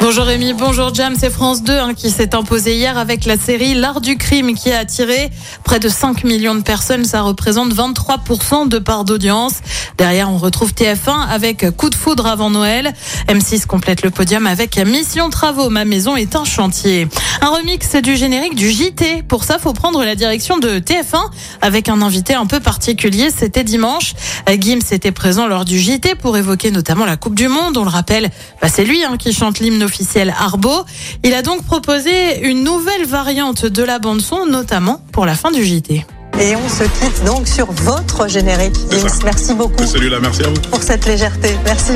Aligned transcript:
Bonjour 0.00 0.26
Rémi, 0.26 0.52
bonjour 0.52 0.94
Jam, 0.94 1.14
c'est 1.18 1.28
France 1.28 1.64
2 1.64 1.72
hein, 1.72 1.92
qui 1.92 2.10
s'est 2.10 2.36
imposé 2.36 2.76
hier 2.76 2.96
avec 2.96 3.24
la 3.24 3.36
série 3.36 3.74
L'art 3.74 4.00
du 4.00 4.16
crime 4.16 4.54
qui 4.54 4.70
a 4.70 4.78
attiré 4.78 5.28
près 5.64 5.80
de 5.80 5.88
5 5.88 6.22
millions 6.22 6.54
de 6.54 6.62
personnes, 6.62 7.04
ça 7.04 7.22
représente 7.22 7.74
23% 7.74 8.68
de 8.68 8.78
part 8.78 9.04
d'audience. 9.04 9.54
Derrière, 9.98 10.30
on 10.30 10.38
retrouve 10.38 10.72
TF1 10.72 11.26
avec 11.28 11.68
Coup 11.76 11.90
de 11.90 11.96
foudre 11.96 12.26
avant 12.26 12.48
Noël. 12.48 12.92
M6 13.26 13.66
complète 13.66 14.02
le 14.02 14.10
podium 14.10 14.46
avec 14.46 14.78
Mission 14.78 15.30
Travaux, 15.30 15.68
ma 15.68 15.84
maison 15.84 16.14
est 16.14 16.36
un 16.36 16.44
chantier. 16.44 17.08
Un 17.40 17.48
remix 17.48 17.96
du 17.96 18.16
générique 18.16 18.54
du 18.54 18.70
JT. 18.70 19.24
Pour 19.26 19.42
ça, 19.42 19.58
faut 19.58 19.72
prendre 19.72 20.04
la 20.04 20.14
direction 20.14 20.58
de 20.58 20.78
TF1 20.78 21.22
avec 21.60 21.88
un 21.88 22.02
invité 22.02 22.34
un 22.34 22.46
peu 22.46 22.60
particulier. 22.60 23.30
C'était 23.36 23.64
dimanche. 23.64 24.14
Gims 24.48 24.92
était 24.92 25.12
présent 25.12 25.48
lors 25.48 25.64
du 25.64 25.78
JT 25.78 26.14
pour 26.14 26.36
évoquer 26.36 26.70
notamment 26.70 27.04
la 27.04 27.16
Coupe 27.16 27.34
du 27.34 27.48
Monde. 27.48 27.76
On 27.76 27.84
le 27.84 27.90
rappelle, 27.90 28.30
bah, 28.62 28.68
c'est 28.68 28.84
lui 28.84 29.04
hein, 29.04 29.16
qui 29.18 29.32
chante 29.32 29.58
l'hymne 29.58 29.87
officiel 29.88 30.32
Arbo. 30.38 30.84
Il 31.24 31.34
a 31.34 31.42
donc 31.42 31.64
proposé 31.64 32.46
une 32.48 32.62
nouvelle 32.62 33.06
variante 33.06 33.64
de 33.66 33.82
la 33.82 33.98
bande 33.98 34.20
son, 34.20 34.46
notamment 34.46 35.02
pour 35.12 35.24
la 35.26 35.34
fin 35.34 35.50
du 35.50 35.64
JT. 35.64 36.04
Et 36.40 36.54
on 36.54 36.68
se 36.68 36.84
quitte 36.84 37.24
donc 37.24 37.48
sur 37.48 37.66
votre 37.72 38.28
générique. 38.28 38.76
Merci 39.24 39.54
beaucoup 39.54 39.84
Celui-là, 39.84 40.18
merci 40.20 40.42
à 40.44 40.48
vous. 40.48 40.60
pour 40.70 40.82
cette 40.82 41.04
légèreté. 41.06 41.56
Merci. 41.64 41.94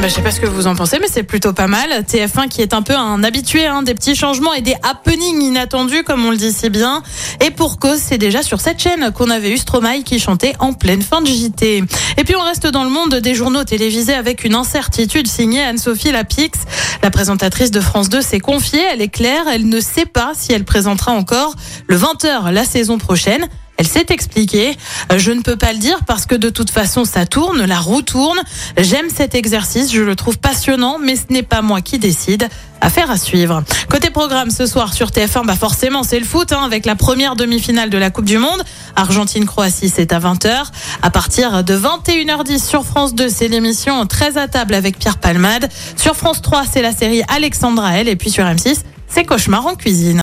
Bah, 0.00 0.06
je 0.06 0.14
sais 0.14 0.22
pas 0.22 0.30
ce 0.30 0.40
que 0.40 0.46
vous 0.46 0.68
en 0.68 0.76
pensez, 0.76 1.00
mais 1.00 1.08
c'est 1.10 1.24
plutôt 1.24 1.52
pas 1.52 1.66
mal. 1.66 1.90
TF1 2.04 2.46
qui 2.46 2.62
est 2.62 2.72
un 2.72 2.82
peu 2.82 2.94
un 2.94 3.24
habitué 3.24 3.66
hein, 3.66 3.82
des 3.82 3.94
petits 3.94 4.14
changements 4.14 4.54
et 4.54 4.60
des 4.60 4.76
happenings 4.88 5.42
inattendus, 5.42 6.04
comme 6.04 6.24
on 6.24 6.30
le 6.30 6.36
dit 6.36 6.52
si 6.52 6.70
bien. 6.70 7.02
Et 7.44 7.50
pour 7.50 7.80
cause, 7.80 7.98
c'est 7.98 8.16
déjà 8.16 8.44
sur 8.44 8.60
cette 8.60 8.78
chaîne 8.78 9.10
qu'on 9.10 9.28
avait 9.28 9.50
eu 9.50 9.58
Stromae 9.58 10.04
qui 10.04 10.20
chantait 10.20 10.54
en 10.60 10.72
pleine 10.72 11.02
fin 11.02 11.20
de 11.20 11.26
JT. 11.26 11.82
Et 12.16 12.24
puis 12.24 12.36
on 12.36 12.42
reste 12.42 12.68
dans 12.68 12.84
le 12.84 12.90
monde 12.90 13.16
des 13.16 13.34
journaux 13.34 13.64
télévisés 13.64 14.14
avec 14.14 14.44
une 14.44 14.54
incertitude 14.54 15.26
signée 15.26 15.62
Anne-Sophie 15.62 16.12
Lapix. 16.12 16.60
La 17.02 17.10
présentatrice 17.10 17.72
de 17.72 17.80
France 17.80 18.08
2 18.08 18.22
s'est 18.22 18.40
confiée, 18.40 18.84
elle 18.92 19.02
est 19.02 19.08
claire, 19.08 19.48
elle 19.52 19.68
ne 19.68 19.80
sait 19.80 20.06
pas 20.06 20.30
si 20.32 20.52
elle 20.52 20.64
présentera 20.64 21.10
encore 21.10 21.56
le 21.88 21.98
20h 21.98 22.52
la 22.52 22.64
saison 22.64 22.98
prochaine. 22.98 23.48
Elle 23.78 23.86
s'est 23.86 24.06
expliquée. 24.10 24.76
Euh, 25.12 25.18
Je 25.18 25.30
ne 25.30 25.40
peux 25.40 25.56
pas 25.56 25.72
le 25.72 25.78
dire 25.78 26.00
parce 26.06 26.26
que 26.26 26.34
de 26.34 26.50
toute 26.50 26.70
façon 26.70 27.04
ça 27.04 27.26
tourne, 27.26 27.64
la 27.64 27.78
roue 27.78 28.02
tourne. 28.02 28.38
J'aime 28.76 29.06
cet 29.08 29.34
exercice, 29.36 29.92
je 29.92 30.02
le 30.02 30.16
trouve 30.16 30.36
passionnant, 30.38 30.98
mais 30.98 31.14
ce 31.14 31.22
n'est 31.30 31.44
pas 31.44 31.62
moi 31.62 31.80
qui 31.80 31.98
décide. 31.98 32.48
Affaire 32.80 33.10
à 33.10 33.16
suivre. 33.18 33.62
Côté 33.88 34.10
programme 34.10 34.50
ce 34.50 34.66
soir 34.66 34.92
sur 34.92 35.08
TF1, 35.10 35.46
bah 35.46 35.54
forcément 35.56 36.02
c'est 36.02 36.18
le 36.18 36.24
foot 36.24 36.52
hein, 36.52 36.62
avec 36.64 36.86
la 36.86 36.96
première 36.96 37.36
demi-finale 37.36 37.88
de 37.88 37.98
la 37.98 38.10
Coupe 38.10 38.24
du 38.24 38.38
Monde. 38.38 38.62
Argentine-Croatie 38.96 39.88
c'est 39.88 40.12
à 40.12 40.18
20h. 40.18 40.66
À 41.02 41.10
partir 41.10 41.62
de 41.62 41.76
21h10 41.76 42.64
sur 42.64 42.84
France 42.84 43.14
2, 43.14 43.28
c'est 43.28 43.48
l'émission 43.48 44.04
13 44.06 44.38
à 44.38 44.48
table 44.48 44.74
avec 44.74 44.98
Pierre 44.98 45.18
Palmade. 45.18 45.68
Sur 45.96 46.16
France 46.16 46.42
3, 46.42 46.64
c'est 46.72 46.82
la 46.82 46.92
série 46.92 47.22
Alexandra 47.28 47.96
L. 47.98 48.08
Et 48.08 48.16
puis 48.16 48.30
sur 48.30 48.44
M6, 48.44 48.78
c'est 49.06 49.24
Cauchemar 49.24 49.66
en 49.66 49.74
cuisine. 49.76 50.22